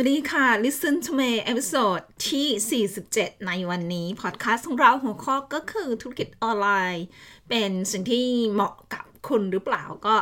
[0.00, 7.04] วัสดีค่ะ Listen to me episode ที่ 47 ในวันนี้พอดแคสต์ของเราหัวข้อก็คือธุรกิจออนไลน์
[7.48, 10.16] เป็นสิ่งที่เหมาะกับคุณหรือเปล่าก็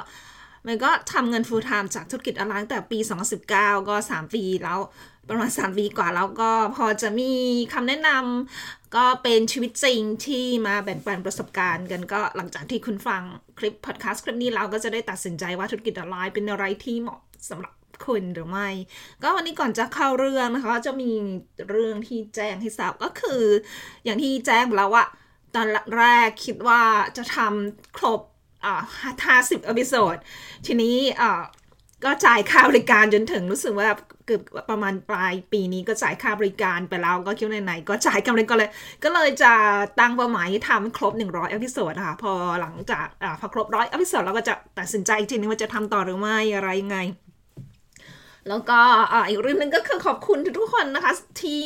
[0.67, 2.99] มันก็ทำเงิน full time จากธุรกิจออนไลน์ตั้งแต่ปี
[3.43, 3.51] 2019
[3.89, 4.79] ก็ 3 ปีแล้ว
[5.29, 7.33] ประมาณ 3 ปีกว่าแล้วก็พอจะมี
[7.73, 13.23] คำแนะนำก็เป็นชีวิตจริงที่มาแบ่งปันประสบการณ์กันก็หลังจากที่คุณฟัง
[13.59, 17.21] คลิปพอดแคสต์คลิปนี้เราก็จะได้ตัดสินใจว่าธุรกิจออนไลน์เป็นอะไรที่เหมาะ
[17.51, 17.73] สำหรับ
[18.05, 18.69] คุณหรือไม่
[19.23, 21.11] ก็วันนี้ก่อนจะเข้าเรื่องนะคะ จะมี
[21.71, 23.43] เรื่องที่แจ้งให้ทราบก็คือ
[24.05, 25.05] อย่างที่แจ้งไปแล้วว่า
[25.55, 25.67] ตอน
[25.97, 26.83] แรกคิดว่า
[27.17, 28.21] จะทำครบ
[28.65, 28.83] อ่า
[29.27, 30.17] ห้าสิบ episode
[30.67, 31.43] ทีนี้อ่า
[32.05, 33.89] ก็จ่ายค่าบริการจนถึงรู้สึกว่า
[34.27, 38.69] เกือบประมาณปลายปีนี้ก็จ่ายค่าบริการไปแล้วก็คิดว่าไหนๆก็จ่ายกำไรก็เลย
[39.05, 39.53] ก็เลยจะ
[40.01, 46.99] ตั้งเป้าหมายทำครบ 100 episode ค่ะพอหลังจากอ่าพอครบร้อย episode เราก็จะตัดสินใจอีกทีนึงว่าจะทำต่อหรือไม่อะไรยังไง
[48.49, 48.79] แล้วก็
[49.13, 51.63] อ,อีกเรื่องหนึงก็คือขอบคุณทุกคนนะคะที่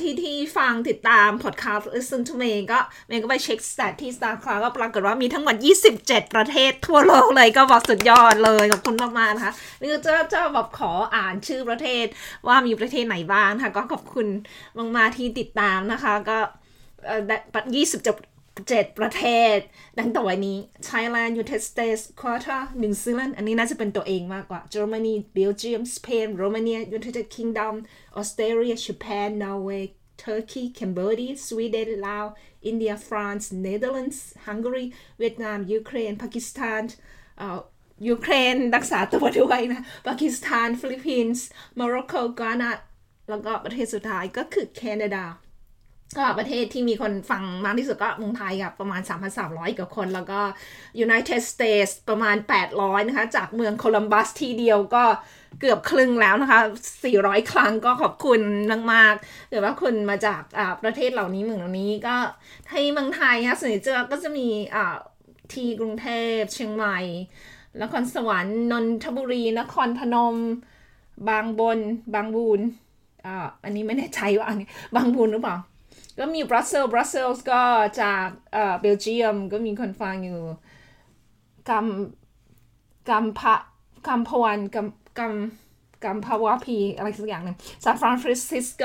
[0.00, 5.56] ที่ที่ฟังติดตามพอดคาสต์ Listen to me ก็เมย์ก็ไปเช็คสแตทที่ Star c l o u d ก็ปรากฏว่ามีทั้งหมด
[5.96, 12.06] 27 ประเทศทั่วโลกเลยก็บอกสุดยอดเลย ขอบคุณมากๆนะคะนี่ก็จะจะแบบขออ่านชื่อประเทศ
[12.46, 14.26] ว่ามีประเทศไหนบ้างนะคะก็ขอบคุณ
[14.96, 16.38] มากๆที่ติดตามนะคะ ก็
[17.06, 17.22] เอ่อ
[17.84, 19.24] 27 7 ประเท
[19.54, 19.58] ศ
[19.98, 20.58] ดังต่อไปนี้
[20.90, 27.74] Thailand United States Qatar New Zealand อันนี้น่าจะเป็นตัวเองมากกว่า Germany Belgium Spain Romania United Kingdom
[28.20, 29.84] Australia Japan Norway
[30.24, 32.32] Turkey Cambodia Sweden Laos
[32.70, 34.86] India France Netherlands Hungary
[35.18, 36.82] เวียดนาม Ukraine ปากีสถาน
[37.38, 37.58] เอ่อ
[38.08, 41.44] ยูเครนรักษาตัวด้วยนะปากีสถาน ฟิลิปปินส์
[41.76, 42.70] โมร็อกโกกานา
[43.30, 45.24] แล้วก็ประเทศสุดท้ายก็คือแคนาดา
[46.16, 49.00] ก็ประเทศที่มีคนฟังมากที่สุดก็เมืองไทยกับประมาณ
[49.40, 50.40] 3,300 กว่าคน แล้วก็
[51.06, 52.36] United States ประมาณ
[52.72, 55.04] 800 นะคะ จากเมืองโคลัมบัสที่เดียวก็
[55.60, 56.60] เกือบครึ่งแล้วนะคะ
[57.04, 58.40] 400 ครั้งก็ขอบคุณ
[58.92, 60.42] มากๆหรือว่าคุณมาจาก
[60.82, 62.16] ประเทศเหล่านี้เมืองเหล่านี้ก็
[62.70, 64.48] ที่เมืองไทยนะส่วนใหญ่จะก็จะมี
[65.52, 66.06] ที่กรุงเท
[66.38, 66.98] พเชียงใหม่
[67.82, 70.36] นครสวรรค์นนทบุรี นครพนม
[71.28, 71.78] บางบน
[72.14, 72.60] บางบูน
[73.26, 75.56] อ่าอันนี้ไม่แน่ใจว่าอันนี้บางบูนหรือเปล่า
[76.18, 77.62] ก็มีบรัสเซลบรัสเซลส์ก็
[78.02, 80.40] จากเอ่อเบลเยียมก็มีคนฟังอยู่
[81.68, 81.86] กัม
[83.08, 83.54] กัมพะ
[84.06, 84.88] กัมพวันกัม
[85.18, 85.34] กัม
[86.04, 88.16] กัมพาวาพีอะไรสักอย่างหนึ่งซานฟราน
[88.50, 88.84] ซิสโก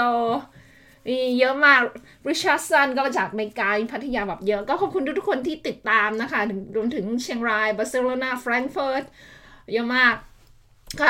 [1.08, 1.82] มีเยอะมาก
[2.28, 6.42] ริชาร์ดสันก็มาจากอเมริกาพัทยาแบบเยอะ ก็ขอบคุณทุกๆคนที่ติดตามนะคะ
[6.76, 9.04] รวมถึงเชียงรายบาร์เซโลนาแฟรงก์เฟิร์ต
[9.74, 10.16] เยอะมาก
[11.00, 11.10] ก็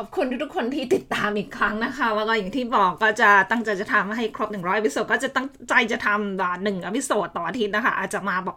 [0.00, 8.56] ขอบคุณทุกๆคนที่ติดตามอีกครั้งนะคะ แล้วก็อย่างที่บอกก็จะตั้งใจจะทำให้ครบ 100 episode ก็จะตั้งใจจะทำแบบหนึ่ง episode ต่ออาทิตย์นะคะ อาจจะมาแบบ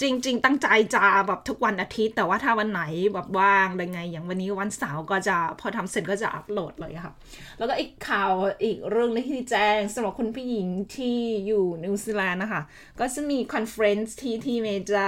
[0.00, 2.82] จริง ๆ ตั้งใจจะแบบทุกวันอาทิตย์ แต่ว่าถ้าวันไหน
[3.14, 7.14] แบบว่างอะไรไง อย่างวันนี้วันเสาร์ก็จะพอทำเสร็จก็จะอัปโหลดเลยค่ะ
[7.58, 8.32] แล้วก็อีกข่าว
[8.64, 10.66] อีกเรื่องนึงที่แจ้งสำหรับคุณผู้หญิง
[10.96, 12.62] ที่อยู่นิวซีแลนด์นะคะ
[13.00, 15.06] ก็จะมี conference ที่ที่เมจะ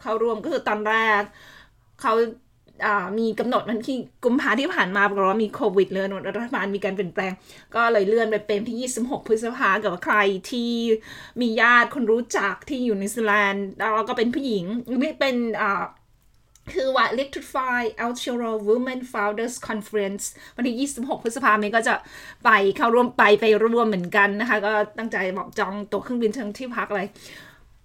[0.00, 1.22] เข้าร่วมก็คือตอนแรก
[2.00, 2.12] เขา
[3.18, 6.06] มีกำหนดวันที่กุมภาที่ผ่านมาปรากฏว่ามีโควิดเลย
[6.38, 7.32] รัฐบาลมีการเปลี่ยนแปลง
[7.74, 10.16] ก็เลยเลื่อนไปเป็นที่ 26 พฤษภากับว่าใคร
[10.50, 10.70] ที่
[11.40, 14.64] มีญาติคนรู้จักที่อยู่นิวซีแลนด์แล้วก็เป็นผู้หญิง
[15.02, 15.36] นี่เป็น
[16.74, 20.24] คือว่า Electrify Aotearoa Women Founders Conference
[20.56, 21.94] วันที่ 26 พฤษภาคมนี้ก็จะ
[22.44, 27.02] ไปเข้าร่วมไปไปร่วมเหมือนกันนะคะ ก็ตั้งใจบอกจองตั๋วเครื่องบินทั้งที่พักอะไร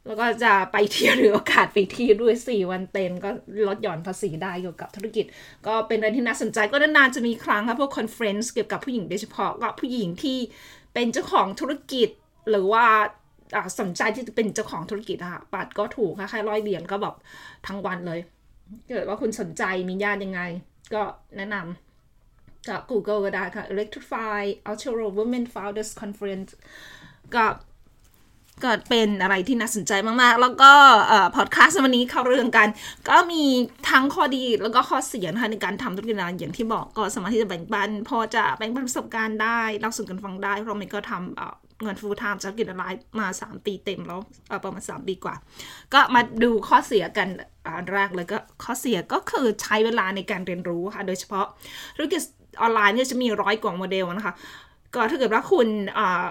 [0.06, 3.30] แล้วก็จะไปเที่ยวหรือโอกาสไปเที่ยวด้วย 4 วันเต็ม ก็
[3.68, 5.26] ลดหย่อนภาษีได้เกี่ยวกับธุรกิจ
[5.68, 10.38] ก็เป็นอะไรที่น่าสนใจก็นานๆจะมีครั้งครับพวก conference เกี่ยวกับผู้หญิงโดยเฉพาะก็ผู้หญิงที่
[10.94, 12.10] เป็นเจ้าของธุรกิจ
[12.50, 12.86] หรือว่า
[13.80, 17.16] สนใจที่จะเป็นเจ้าของธุรกิจอะค่ะบัตรก็ถูกค่ะแค่ร้อยเหรียญก็แบบ
[17.68, 18.20] ทั้งวันเลย
[18.90, 20.42] เกิดว่าคุณสนใจมีญาติยังไง
[20.94, 21.02] ก็
[21.38, 26.52] แนะนำก็ Google ก็ได้ค่ะ Electrify Ultra Women Founders Conference
[27.36, 27.44] ก็
[28.64, 30.72] ก็เป็นอะไรที่น่าสนใจมากๆ แล้วก็
[31.36, 32.68] พอดแคสต์วันนี้เข้าเรื่องกัน
[33.10, 33.44] ก็มี
[33.90, 44.20] ทั้งข้อดีแล้วก็ข้อเสียนะคะในการทำธุรกิจออนไลน์อย่างที่บอกก็สามารถที่จะแบ่งปัน พอจะแบ่งปันประสบการณ์ได้เล่าสู่กันฟังได้ เพราะมันก็ทำเงินฟูลไทม์จากธุรกิจออนไลน์มา 3 ปีเต็มแล้ว
[44.64, 45.36] ประมาณ 3 ปีกว่า
[45.94, 47.28] ก็มาดูข้อเสียกัน
[47.66, 51.46] อันแรกเลยก็ข้อเสียก็คือใช้เวลาในการเรียนรู้ค่ะโดยเฉพาะ
[51.96, 52.22] ธุรกิจ
[52.62, 54.34] ออนไลน์เนี่ยจะมีร้อยกว่าโมเดลนะคะ
[54.96, 55.68] ก็ถ้าเกิดว่าคุณ
[55.98, 56.28] อ่า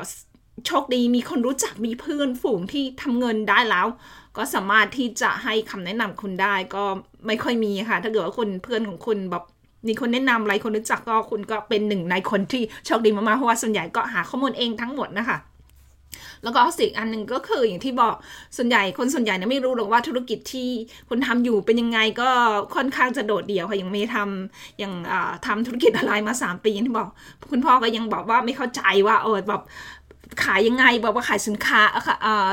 [0.67, 3.87] โชคดีมีคนรู้จักมีเพื่อนฝูงที่ทำเงินได้แล้ว
[4.37, 6.85] ก็สามารถที่จะให้คำแนะนำคุณได้ก็
[7.27, 9.45] ไม่ค่อยมีค่ะ ถ้าเกิดว่าคุณเพื่อนของคุณแบบ
[9.89, 15.39] มีคนแนะนำอะไรคนรู้จักก็คุณก็เป็นหนึ่งในคนที่โชคดีมากๆเพราะว่าส่วนใหญ่ก็หาข้อมูลเองทั้งหมดนะคะ
[16.45, 18.15] แล้วก็สิ่งอันหนึ่งก็คืออย่างที่บอก
[18.57, 20.71] ส่วนใหญ่คนส่วนใหญ่เนี่ยไม่รู้หรอกว่าธุรกิจที่
[21.09, 22.31] คุณทำอยู่เป็นยังไงก็
[22.75, 24.93] ค่อนข้างจะโดดเดี่ยวค่ะยังไม่ทำอย่าง
[25.47, 27.09] ทำธุรกิจอะไรมา 3 ปีที่บอก
[27.51, 29.63] คุณพ่อก็ยังบอกว่าไม่เข้าใจว่าเออแบบ
[30.45, 31.81] ขายยังไงบอกว่าขายสินค้า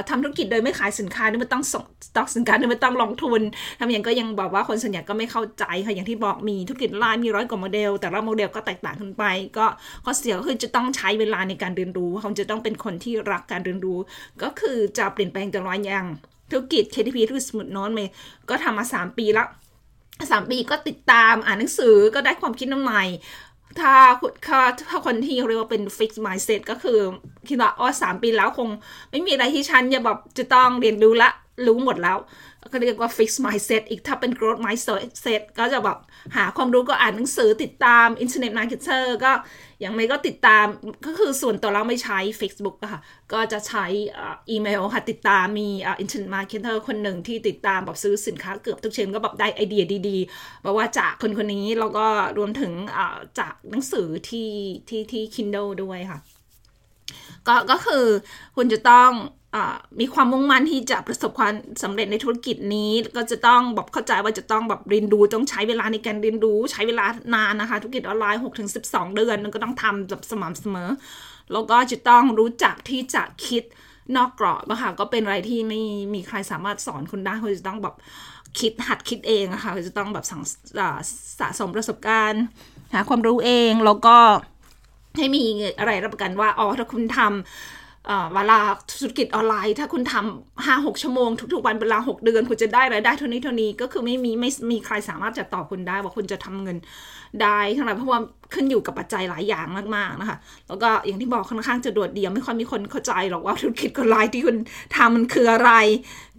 [0.10, 1.86] ทำธุรกิจโดยไม่ขายสินค้านี่มันต้องส่ง
[2.16, 3.42] ตอกสินค้านี่มันต้องลงทุน
[3.80, 9.24] ทำอย่างก็ยังบอกว่าคนส่วนใหญ่ก็ไม่เข้าใจค่ะอย่างที่บอกมีธุรกิจไลน์มีร้อยกว่าโมเดล แต่ละโมเดลก็แตกต่างกันไป
[9.58, 9.66] ก็
[10.06, 14.00] ข้อเสียก็คือจะต้องใช้เวลาในการเรียนรู้เขาจะต้องเป็นคนที่รักการเรียนรู้
[14.44, 16.06] ก็คือจะเปลี่ยนแปลงตลอดอย่าง
[16.52, 18.12] ธุรกิจ KTP ธุรกิจสมุดโน้นเมย์
[18.50, 19.48] ก็ทำมา 3 ปีแล้ว
[20.32, 23.04] สามปีก็ติดตามอ่านหนังสือก็ได้ความคิดใหม่
[23.80, 23.94] ถ้า
[24.90, 27.00] ถ้าคนที่เรียกว่าเป็นฟิกซ์มายเซ็ตก็คือ
[27.48, 28.70] คิดว่าอ๋อสามปีแล้วคง
[29.12, 31.30] ไม่มีอะไรที่ฉันจะแบบจะต้องเรียนรู้ละ
[31.68, 32.18] รู้หมดแล้ว
[32.72, 35.98] ก็เรียกว่า fix mindset อีกถ้าเป็น growth mindset ก็จะแบบ
[36.36, 39.32] หาความรู้ก็อ่านหนังสือติดตาม internet marketer ก็
[39.82, 40.66] อย่างไรก็ติดตาม
[41.06, 43.02] ก็คือส่วนตัวเราไม่ใช้ Facebook ค่ะ
[43.34, 43.86] ก็จะใช้
[44.50, 45.70] อีเมลค่ะ ติดตามมี
[46.04, 52.06] internet marketer คนหนึ่งที่ติดตามแบบซื้อสินค้าเกือบทุกเชนก็แบบได้ไอเดียดีๆบอกว่าจากคนคนนี้แล้วก็
[52.38, 52.72] รวมถึง
[53.40, 54.50] จากหนังสือที่
[54.90, 56.20] ที่ที่ Kindle ด้วยค่ะ
[57.48, 58.06] ก็ก็คือ
[58.56, 59.12] คุณจะต้อง
[60.00, 61.54] มีความมุ่งมั่นที่จะประสบความ
[61.84, 67.06] สำเร็จในธุรกิจนี้ ก็จะต้องแบบเข้าใจว่าจะต้องแบบเรียนรู้ต้องใช้เวลาในการเรียนรู้ใช้เวลา
[67.36, 68.70] นานนะคะ ธุรกิจออนไลน์ 6-12ถึง
[69.16, 70.90] เดือนมันก็ต้องทำแบบสม่ำเสมอ
[71.52, 73.64] แล้วก็จะต้องรู้จักที่จะคิด
[74.16, 75.82] นอกกรอบนะคะก็เป็นอะไรที่ไม่
[76.14, 77.96] มีใครสามารถสอนคุณได้คุณจะต้องแบบ
[78.60, 80.26] คิดหัดคิดเองอะคะจะต้องแบบ
[81.40, 82.44] สะสมประสบการณ์
[82.94, 84.18] หาความรู้เองแล้วก็
[85.18, 85.42] ให้มี
[85.80, 87.30] อะไรรับประกันว่าอ๋อถ้าคุณทำ
[88.34, 88.60] เวลา
[89.00, 96.78] ธุรกิจออนไลน์ ถ้าคุณทำห้าหกชั่วโมงทุกๆวันเวลาหกเดือน คุณจะได้รายได้เท่านี้เท่านี้ก็คือไม่มีไม่มีใครสามารถจะตอบคุณได้ว่าคุณจะทำเงิน
[97.42, 98.20] ได้ทั้งนั้นเพราะว่า
[98.54, 99.66] ขึ้นอยู่กับปัจจัยหลายอย่าง
[99.96, 100.38] มากๆนะคะ
[100.68, 104.58] แล้วก็อย่างที่บอกค่อนข้างจะโดดเดี่ยวไม่ค่อยมีคนเข้าใจหรอกว่าธุรกิจออนไลน์ที่คุณ
[104.96, 105.72] ทำมันคืออะไร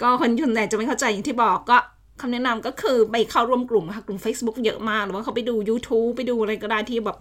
[0.03, 1.79] ก็คนส่วนใหญ่จะไม่เข้าใจอย่างที่บอกก็
[2.21, 7.19] คำแนะนำก็คือไปเข้าร่วมกลุ่มค่ะกลุ่ม Facebook เยอะมากหรือว่าเขาไปดู YouTube ไปดูอะไรก็ได้ที่แบบ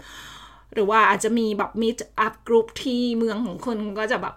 [0.74, 4.36] หรือว่าอาจจะมีแบบ meetup group ที่เมืองของคุณก็จะแบบ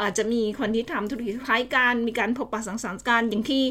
[0.00, 3.62] อาจจะมีคนที่ทำธุรกิจคล้ายกันมีการพบปะสังสรรค์กันอย่างที่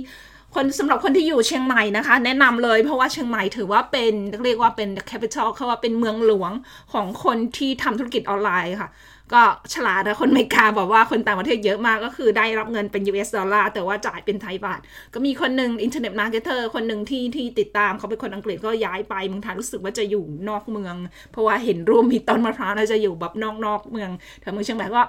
[0.57, 4.13] คนสำหรับคนที่อยู่เชียงใหม่นะคะ แนะนำเลยเพราะว่าเชียงใหม่ถือว่าเป็น
[4.45, 6.51] เรียกว่าเป็น capital เขาว่าเป็นเมืองหลวง
[6.93, 8.89] ของคนที่ทำธุรกิจออนไลน์ค่ะ
[9.33, 9.41] ก็
[9.73, 14.79] ฉลาดนะคนอเมริกาบอกว่าคนต่างประเทศเยอะมากก็คือได้รับเงินเป็น US ดอลลาร์แต่ว่าจ่ายเป็นไทยบาท
[15.13, 20.95] ก็มีคนหนึ่ง internet marketer คนหนึ่งที่ที่ติดตามเขาเป็นคนอังกฤษก็ย้ายไปเมืองไทยรู้สึกว่าจะอยู่นอกเมือง
[21.31, 24.09] เพราะว่าเห็นรูปมีต้นมะพร้าวน่าจะอยู่แบบนอกนอกเมือง
[24.41, 25.01] แต่เมืองเชียงใหม่ก็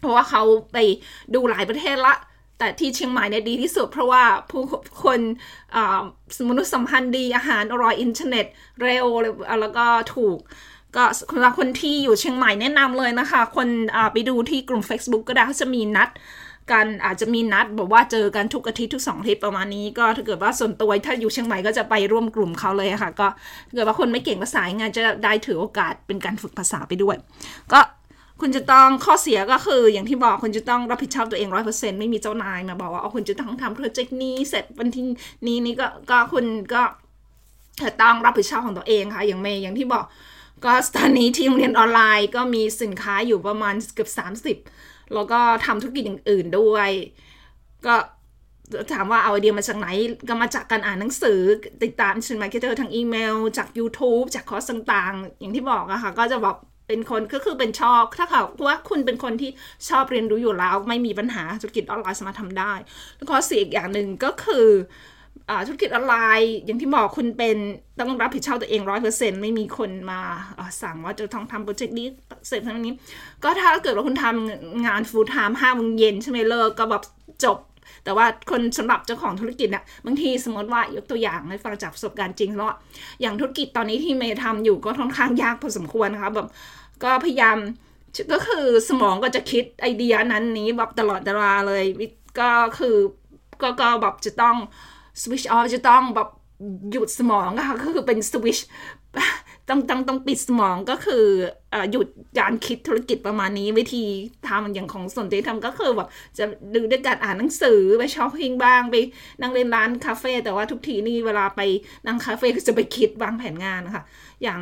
[0.00, 0.42] เพราะว่าเขา
[0.72, 0.76] ไป
[1.34, 2.14] ดูหลายประเทศละ
[2.58, 4.62] แต่ที่เชียงใหม่เนี่ยดีที่สุด เพราะว่าผู้
[5.04, 5.20] คน
[6.50, 8.46] มนุษยสัมพันธ์ดีอาหารอร่อยอินเทอร์เน็ต
[8.82, 9.06] เร็ว
[9.60, 10.38] แล้วก็ถูก
[10.96, 13.68] ก็สำหรับคนที่อยู่เชียงใหม่แนะนำเลยนะคะ คน
[14.12, 16.10] ไปดูที่กลุ่ม Facebook ก็ได้เขาจะมีนัด
[16.70, 23.26] กันอาจจะมีนัดบอกว่าเจอกันทุกอาทิตย์ทุกสองอาทิตย์ประมาณนี้ ก็ถ้าเกิดว่าส่วนตัวถ้าอยู่เชียงใหม่ก็จะไปร่วมกลุ่มเขาเลยค่ะ ก็
[23.66, 27.16] ถ้าเกิดว่าคนไม่เก่งภาษางานจะได้ถือโอกาสเป็นการฝึกภาษาไปด้วย
[27.72, 27.80] ก็
[28.40, 35.04] คุณจะต้องข้อเสียก็คืออย่างที่บอกคุณจะต้องรับผิดชอบตัวเองร้อยเปอร์เซ็นต์ไม่มีเจ้านายมาบอกว่าเอาคุณจะต้องทำโปรเจกต์นี้เสร็จวันที่
[35.46, 36.44] นี้นี่ก็ก็คุณ
[36.74, 36.82] ก็
[38.02, 40.04] ต้องรับผิดชอบของตัวเองค่ะ อย่างเมย์อย่างที่บอก
[40.64, 44.56] ก็ตอนนี้ที่โรงเรียนออนไลน์ก็มีสินค้าอยู่ประมาณเกือบสามสิบ
[45.14, 46.90] แล้วก็ทำธุรกิจอย่างอื่นด้วย
[47.86, 47.94] ก็
[48.92, 49.88] ถามว่าเอาไอเดียมาจากไหน
[50.28, 51.40] ก็มาจากการอ่านหนังสือ
[51.82, 56.56] ติดตามชิน marketer ทางอีเมล จาก YouTube จากคอร์สต่างๆ อย่างที่บอกอะค่ะ ก็จะแบบ
[56.88, 59.50] เป็นคนก็คือเป็นชอบ ถ้าเขาว่าคุณเป็นคนที่
[59.88, 62.72] ชอบเรียนรู้อยู่แล้ว ไม่มีปัญหาธุรกิจออนไลน์สามารถทำได้
[63.16, 64.68] แล้วก็เสียอีกอย่างหนึ่งก็คือ
[65.66, 67.56] ธุรกิจออนไลน์อย่างที่บอกคุณเป็น
[68.00, 70.20] ต้องรับผิดชอบตัวเองร้อยเปอร์เซ็นต์ไม่มีคนมา
[70.82, 72.06] สั่งว่าจะต้องทำโปรเจกต์นี้
[72.48, 72.92] เสร็จทั้งนี้
[73.44, 77.02] ก็ถ้าเกิดว่าคุณทำงานฟูลไทม์ห้าโมงเย็นใช่ไหมเลิกก็แบบ
[77.44, 77.58] จบ
[78.04, 82.72] แต่ว่าคนสำหรับเจ้าของธุรกิจเนี่ยบางทีสมมติว่ายกตัวอย่างให้ฟังจากประสบการณ์จริงแล้ว
[83.20, 86.48] อย่างธุรกิจตอนนี้ที่เมย์ทำอยู่ก็ค่อนข้างยากพอสมควรนะคะแบบ
[87.04, 87.58] ก็พยายาม
[88.32, 91.84] ก็คือสมองก็จะคิดไอเดียนั้นนี้แบบตลอดเวลาเลย
[92.40, 92.96] ก็คือ
[93.62, 94.56] ก็ก็แบบจะต้อง
[95.22, 96.28] สวิชออฟจะต้องแบบ
[96.90, 98.58] หยุดสมองค่ะก็คือเป็นสวิช
[99.68, 101.24] ต้องต้องต้องปิดสมองก็คือ
[101.90, 102.06] หยุด
[102.38, 104.04] การคิดธุรกิจประมาณนี้วิธี
[104.48, 108.96] ทำอย่างของสนตัวทำก็คือแบบจะดูด้วยการอ่านหนังสือไปช้อปปิ้งบ้างไป
[109.40, 111.60] นั่งเล่นร้านคาเฟ่แต่ว่าทุกทีนี่เวลาไป
[112.06, 114.04] นั่งคาเฟ่ก็จะไปคิดวางแผนงานนะคะ
[114.42, 114.60] อย่าง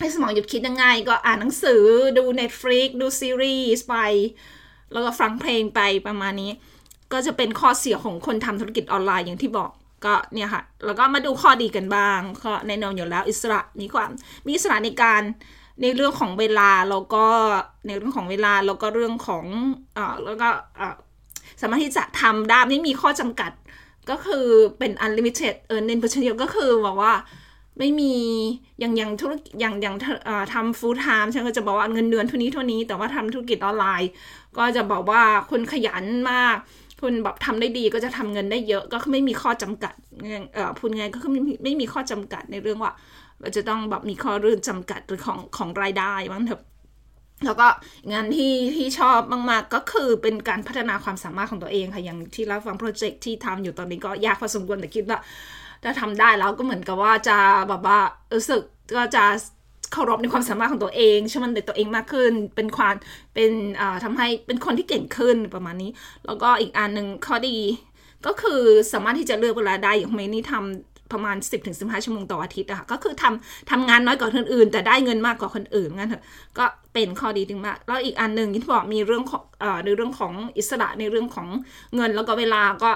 [0.00, 1.82] ให้สมองหยุดคิดยังไง ก็อ่านหนังสือ
[2.18, 3.96] ดู Netflix ดูซีรีส์ไป
[4.92, 6.52] แล้วก็ฟังเพลงไปประมาณนี้
[7.12, 9.70] ก็จะเป็นข้อเสียของคนทำธุรกิจออนไลน์อย่างที่บอก
[10.04, 14.10] ก็เนี่ยค่ะ แล้วก็มาดูข้อดีกันบ้าง ก็แน่นอนอยู่แล้วอิสระมีความ
[14.46, 15.22] มีอิสระในการ
[15.82, 17.26] ในเรื่องของเวลาแล้วก็
[17.86, 19.44] ในเรื่องของเวลาแล้วก็เรื่องของ
[19.96, 20.48] อ่าแล้วก็
[20.80, 20.94] อ่า
[21.60, 23.52] สามารถที่จะทำได้ไม่มีข้อจำกัด
[24.10, 24.46] ก็คือ
[24.78, 27.12] เป็น unlimited earning potential ก็คือบอกว่า
[27.80, 28.14] ไม่มี
[28.80, 29.96] อย่างอย่างธุรกิจอย่างอย่าง
[30.54, 34.10] ทำ full time ฉันก็จะบอกว่าเงินเดือนเท่านี้เท่านี้แต่ว่าทำธุรกิจออนไลน์
[34.58, 36.56] ก็จะบอกว่าคุณขยันมาก
[37.00, 39.94] คุณแบบทำได้ดีก็จะทำเงินได้เยอะก็ไม่มีข้อจำกัด
[40.54, 42.92] เอ่อพูดไงก็คือไม่ไม่มีข้อจำกัดในเรื่องว่า
[43.56, 46.62] จะต้องแบบมีข้อเรื่องจำกัดหรือของของรายได้บ้างเถอะ
[47.46, 47.66] แล้วก็
[48.12, 55.18] งานที่ที่ชอบมากๆก็คือเป็นการพัฒนาความสามารถของตัวเองค่ะอย่างที่รับฟังโปรเจกต์ที่ทำอยู่ตอนนี้ก็ยากพอสมควรแต่คิดว่า
[55.84, 57.36] ถ้าทำได้แล้วก็เหมือนกับว่าจะ
[57.68, 57.98] แบบว่า
[58.34, 58.62] รู้สึก
[58.96, 59.24] ก็จะ
[59.92, 62.94] เคารพในความสามารถของตัวเองเชื่อมั่นในตัวเองมากขึ้น เป็นความ
[63.34, 65.90] เป็นอ่าทำให้เป็นคนที่เก่งขึ้นประมาณนี้
[66.26, 67.56] แล้วก็อีกอันหนึ่งข้อดี
[68.26, 68.60] ก็คือ
[68.92, 71.36] สามารถที่จะเลือกเวลาได้อย่างเมนี่ทำประมาณ
[71.70, 76.22] 10-15 ชั่วโมงต่ออาทิตย์อะค่ะก็คือทำทำงานน้อยกว่าคนอื่น แต่ได้เงินมากกว่าคนอื่นงั้นเถอะ
[76.58, 81.48] ก็เป็นข้อดีถึงมาก แล้วอีกอันหนึ่งที่บอกมีเรื่องของอ่าในเรื่องของอิสระในเรื่องของ
[81.96, 82.90] เงินแล้วก็เวลาก็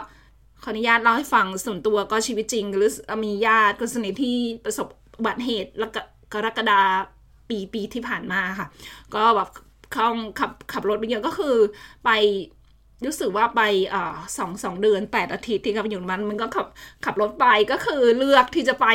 [0.65, 2.91] ขออนุญาตเล่าให้ฟังส่วนตัวก็ชีวิตจริง หรือ
[3.25, 6.01] มีญาติคนสนิทที่ประสบอุบัติเหตุแล้วก็
[6.33, 6.81] กรกฎา
[7.49, 8.69] ปีปีที่ผ่านมาค่ะ
[9.15, 9.49] ก็แบบ
[9.93, 10.09] เขา
[10.41, 11.57] ขับขับรถไปเยอะก็คือ
[12.05, 12.11] ไป
[13.07, 13.63] รู้สึกว่าไป
[13.95, 13.97] อ
[14.39, 16.67] สองสองเดือนแปดอาทิตย์ที่กับอยู่มันมันก็ขับ
[17.05, 18.87] ขับรถไปก็คือเลือกที่จะไป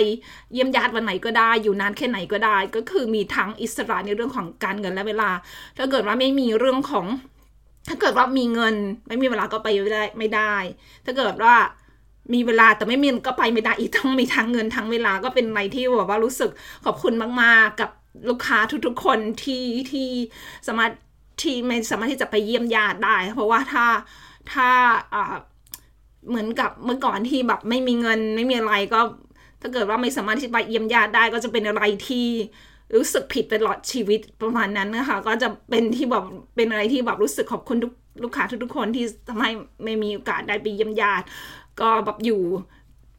[0.54, 5.30] เยี่ยมญาติวันไหนก็ได้ อยู่นานแค่ไหนก็ได้ ก็คือมีทั้งอิสระในเรื่องของการเงินและเวลา
[5.78, 7.06] ถ้าเกิดว่าไม่มีเรื่องของ
[7.90, 8.76] ถ้าเกิดว่ามีเงิน
[9.08, 10.56] ไม่มีเวลาก็ไปไม่ได้ไม่ได้
[11.06, 11.56] ถ้าเกิดว่า
[12.34, 16.52] มีเวลาแต่ไม่มีก็ไปไม่ได้อีกต้องมีทั้งเงินทั้งเวลาก็เป็นอะไรที่แบบว่ารู้สึก
[16.86, 17.90] ขอบคุณมาก ๆ กับ
[18.30, 20.10] ลูกค้าทุกๆ คนที่ที่
[20.68, 20.92] สามารถ
[21.42, 23.86] ที่ไม่สามารถที่จะไปเยี่ยมญาติได้ เพราะว่าถ้า
[24.54, 24.70] ถ้า
[26.30, 29.02] เหมือนกับเมื่อก่อนที่แบบไม่มีเงินไม่มีอะไรก็
[29.62, 32.28] ถ้าเกิดว่าไม่สามารถที่ไปเยี่ยมญาติได้ก็จะเป็นอะไรที่
[32.96, 37.94] รู้สึกผิดตลอดชีวิตประมาณนั้นนะคะ ก็จะเป็นที่แบบเป็นอะไรที่แบบรู้สึกขอบคุณทุก
[38.24, 39.52] ลูกค้าทุกๆคนที่ทำให้
[39.84, 41.26] ไม่มีโอกาสได้ไปเยี่ยมญาติ
[41.82, 42.42] ก็แบบอยู่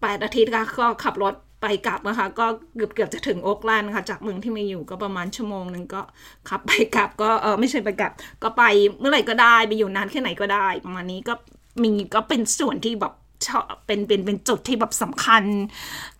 [0.01, 2.47] แปดอาทิตย์ก็ขับรถไปกลับนะคะ ก็
[2.77, 6.01] เกือบเกือบจะถึงโอ๊กแลนด์ค่ะ จากเมืองที่มีอยู่ก็ประมาณชั่วโมงหนึ่งก็
[6.49, 8.13] ขับไปกลับ ก็เออไม่ใช่ไปกลับ
[8.43, 8.63] ก็ไป
[8.99, 11.35] เมื่อไหร่ก็ได้ไปอยู่นานแค่ไหนก็ได้ ประมาณนี้ก็
[11.83, 13.13] มีก็เป็นส่วนที่แบบ
[13.47, 15.45] ชอบเป็นเป็นเป็นจุดที่แบบสำคัญ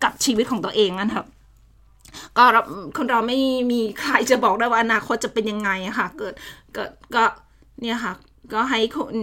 [0.03, 1.27] กับชีวิตของตัวเองนะครับ
[2.37, 2.43] ก็
[2.97, 3.39] คนเราไม่
[3.71, 6.33] มีใครจะบอกได้ว่าอนาคตจะเป็นยังไงค่ะ เกิด
[6.73, 7.23] เกิดก็
[7.81, 8.13] เนี่ยค่ะ
[8.53, 9.17] ก็ให้คุณ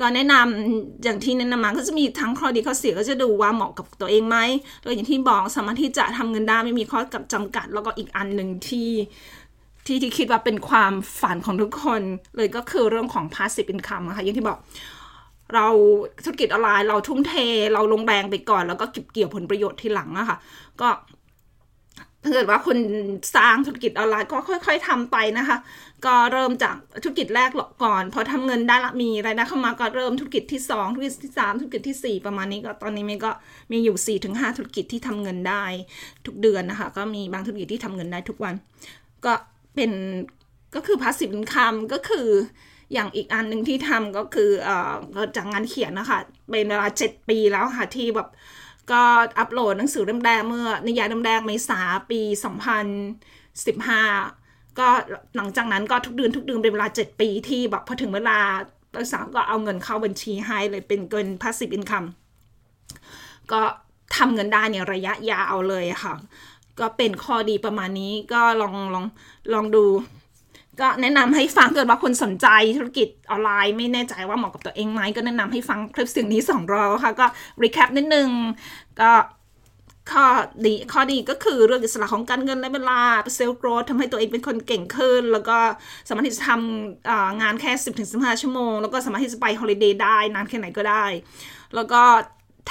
[0.00, 4.36] ก็แนะนำอย่างที่แนะนำมาก็จะมีทั้งข้อดีข้อเสียก็จะดูว่าเหมาะกับตัวเองไหม
[4.82, 8.90] แล้วอย่างที่บอกสามารถที่จะทำเงินได้ไม่มีข้อกับจำกัด แล้วก็อีกอันหนึ่งที่
[9.86, 12.02] ที่ที่คิดว่าเป็นความฝันของทุกคน
[12.36, 14.58] เลยก็คือเรื่องของ passive income ค่ะอย่างที่บอก
[15.54, 15.66] เรา
[16.24, 17.34] ธุรกิจออนไลน์เราทุ่มเท
[17.72, 20.38] เราลงแรงไปก่อน แล้วก็เก็บเกี่ยวผลประโยชน์ทีหลังอะค่ะ
[20.80, 20.88] ก็
[22.24, 22.78] ถ้าเกิดว่าคุณ
[23.36, 25.58] สร้างธุรกิจออนไลน์ก็ค่อย ๆทำไปนะคะ
[26.06, 27.50] ก็เริ่มจากธุรกิจแรก
[27.84, 33.30] ก่อน พอทำเงินได้ละมีรายได้เข้ามาก็เริ่มธุรกิจที่ 2 ธุรกิจที่ 3 ธุรกิจที่ 4 ประมาณนี้ก็ตอนนี้มันก็
[33.72, 35.64] มีอยู่4ถึง5ธุรกิจที่ทำเงินได้
[36.26, 38.54] ทุกเดือนนะคะ ก็มีบางธุรกิจที่ทำเงินได้ทุกวัน
[39.24, 39.32] ก็
[39.74, 39.90] เป็น
[40.74, 42.28] ก็คือ passive income ก็คือ
[42.92, 44.92] อย่างอีกอันหนึ่งที่ทำก็คือเอ่อ
[45.36, 46.18] จากงานเขียนนะคะ
[46.50, 48.28] เป็นเวลา 7 ปีแล้วค่ะที่แบบ
[48.90, 49.02] ก็
[49.38, 52.20] อัปโหลดหนังสือเล่มแรกเมื่อนิยายเล่มแรกเมษาปี
[53.90, 54.88] 2015 ก็
[55.36, 58.38] หลังจากนั้นก็ทุกเดือนทุกเดือนเป็นเวลา 7 ปีที่แบบพอถึงเวลา
[58.94, 62.08] บริษัทก็เอาเงินเข้าบัญชีให้เลยเป็นเงิน passive income
[63.52, 63.60] ก็
[64.16, 66.14] ทำเงินได้เนี่ยระยะยาวเลยค่ะ
[66.80, 69.04] ก็เป็นข้อดีประมาณนี้ก็ลองลอง
[69.52, 69.84] ลองดู
[70.80, 77.26] ก็แนะนำให้ฟังเกิดว่าคนสนใจธุรกิจออนไลน์ ไม่แน่ใจว่าเหมาะกับตัวเองไหมก็แนะนำให้ฟังคลิปสิ่งนี้สองรอบค่ะก็
[77.62, 78.28] recap นิดนึง
[79.00, 79.12] ก็
[80.12, 80.24] ข้อ
[80.64, 83.00] ดีข้อดีก็คือเรื่องอิสระของการเงินและเวลา
[83.34, 85.58] self-growth ทำให้ตัวเองเป็นคนเก่งขึ้น แล้วก็
[86.08, 87.72] สามารถที่จะทำงานแค่
[88.06, 91.04] 10-15 ชั่วโมง แล้วก็สามารถที่จะไป holiday ได้นานแค่ไหนก็ได้
[91.74, 92.02] แล้วก็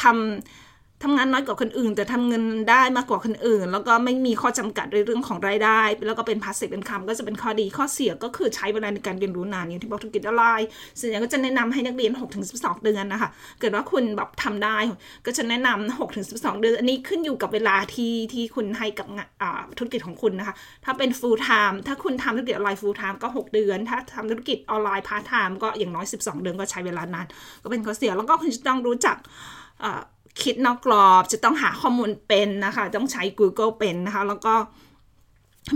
[0.01, 0.62] ทำ
[1.03, 10.67] ทำงานน้อยกว่าคนอื่น แต่ทำเงินได้มากกว่าคนอื่น แล้วก็ไม่มีข้อจำกัดในเรื่องของรายได้ แล้วก็เป็น passive income ก็จะเป็นข้อดีข้อเสียก็คือใช้เวลาในการเรียนรู้นานอย่างที่บอกธุรกิจออนไลน์
[10.99, 13.29] ส่วนใหญ่ก็จะแนะนำให้นักเรียน6ถึง12 เดือนนะคะ
[13.59, 14.77] เกิดว่าคุณแบบทำได้
[15.25, 19.07] ก็จะแนะนำ6ถึง12 เดือน อันนี้ขึ้นอยู่กับเวลาที่ที่คุณให้กับ
[19.77, 20.55] ธุรกิจของคุณนะคะ
[20.85, 27.25] ถ้าเป็น full time ถ้าคุณทำธุรกิจออนไลน์ full time ก็ 6 เดือน ถ้าทำธุรกิจออนไลน์ part time ก็อย่างน้อย 12 เดือนก็ใช้เวลานาน
[27.63, 29.17] ก็เป็นข้อเสียแล้วก็คุณจะต้องรู้จัก
[30.41, 34.55] คิดนอกกรอบ จะต้องหาข้อมูลเป็นนะคะ ต้องใช้ Google เป็นนะคะ แล้วก็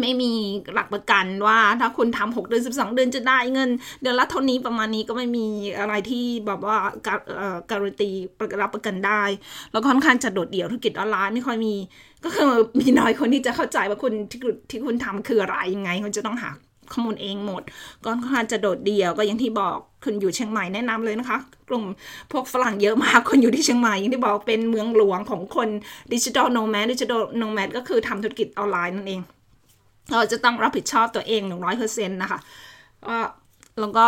[0.01, 0.31] ไม่มี
[0.73, 3.69] หลักประกันว่าถ้าคุณทำหกเดือนสิบสองเดือนจะได้เงิน
[4.01, 5.47] เดือนละเท่านี้ประมาณนี้ก็ไม่มี
[5.79, 6.77] อะไรที่แบบว่า
[7.69, 8.09] การันตี
[8.61, 9.23] รับประกันได้
[9.71, 11.75] แล้วค่อนข้างจะโดดเดี่ยวธุรกิจออนไลน์ไม่ค่อยมี
[12.23, 16.49] ก็คือมีน้อยคนที่จะเข้าใจว่าคุณที่ที่คุณทำคืออะไรยังไงคุณจะต้องหา
[16.93, 17.63] ข้อมูลเองหมด
[18.05, 21.37] ก็ค่อนข้างจะโดดเดี่ยวก็อย่างที่บอกคุณอยู่เชียงใหม่แนะนำเลยนะคะ
[21.69, 21.83] กลุ่ม
[22.31, 25.69] พวกฝรั่งเยอะมากคนอยู่ที่เชียงใหม่อย่างที่บอกเป็นเมืองหลวงของคน
[26.13, 29.21] digital nomad digital nomad ก็คือทำธุรกิจออนไลน์นั่นเอง
[30.11, 32.39] เราจะต้องรับผิดชอบตัวเองหนึ่งร้อยเปอร์เซ็นต์นะคะ
[33.79, 34.07] แล้วก็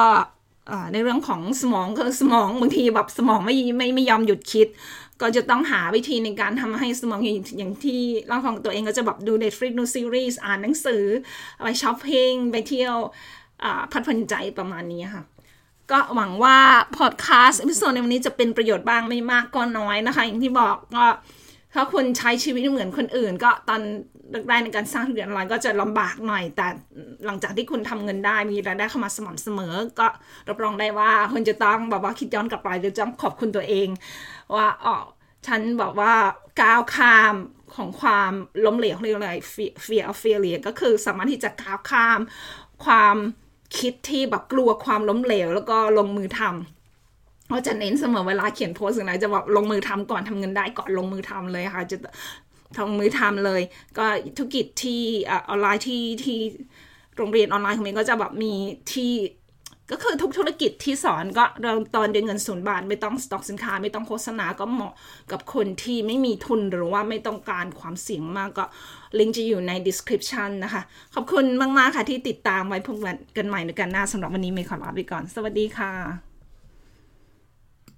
[0.93, 4.67] ในเรื่องของสมองคือสมองบางทีแบบสมองไม่ไม่ไม่ยอมหยุดคิด
[5.21, 7.27] ก็จะต้องหาวิธีในการทำให้สมองอ
[7.61, 11.03] ย่างที่ร่างของตัวเองก็จะแบบดู Netflix ดูซีรีส์อ่านหนังสือ
[11.63, 12.95] ไปช้อปปิ้งไปเที่ยว
[13.91, 15.23] พักผ่อนใจประมาณนี้ค่ะ
[15.91, 16.57] ก็หวังว่า
[16.97, 21.05] พอดแคสต์ episode ในวันนี้จะเป็นประโยชน์บ้างไม่มากก็น้อยนะคะ อย่างที่บอกก็
[21.73, 23.81] ถ้าคุณใช้ชีวิตเหมือนคนอื่น ก็ตอน
[24.47, 26.67] แรกในการสร้างธุรกิจออนไลน์ก็จะลำบากหน่อย แต่
[27.25, 30.07] หลังจากที่คุณทำเงินได้มีรายได้เข้ามาสม่ำเสมอ ก็
[30.49, 33.87] รับรองได้ว่าคุณจะต้องแบบว่าคิดย้อนกลับไปจะต้องขอบคุณตัวเอง
[34.55, 34.95] ว่าอ๋อ
[35.47, 36.13] ฉันบอกว่า
[36.61, 37.35] ก้าวข้าม
[37.75, 38.31] ของความ
[38.65, 39.31] ล้มเหลวเรียกอะไร
[39.85, 42.19] fear of failure ก็คือสามารถที่จะก้าวข้าม
[42.85, 43.15] ความ
[43.79, 51.97] คิดที่แบบกลัวความล้มเหลว แล้วก็ลงมือทำก็จะเน้นเสมอเวลาเขียนโพสต์อะไรจะบอกลงมือทำก่อนทำเงินได้ก่อนลงมือทำเลยค่ะจะ
[52.77, 53.61] ทำมือทำเลย
[53.97, 54.05] ก็
[54.37, 56.39] ธุรกิจที่ออนไลน์ที่ที่
[57.17, 58.53] โรงเรียนออนไลน์ของมินก็จะแบบมี
[58.93, 59.13] ที่
[59.91, 64.93] ก็คือทุกธุรกิจที่สอนก็เริ่มตอนเดือนเงินศูนย์บาท ไม่ต้องสต็อกสินค้า ไม่ต้องโฆษณาก็เหมาะ
[65.31, 68.65] กับคนที่ไม่มีทุนหรือว่าไม่ต้องการความเสี่ยงมากก็
[69.19, 70.81] ลิงก์จะอยู่ใน description นะคะ
[71.15, 72.97] ขอบคุณมาก ๆ ค่ะที่ติดตามไว้พบ
[73.37, 76.28] กันใหม่ในกันหน้าสำหรับวันนี้เมย์ขอลาไปก่อน สวัสดีค่ะ